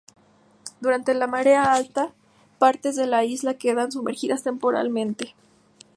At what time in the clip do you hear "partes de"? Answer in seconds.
2.57-3.05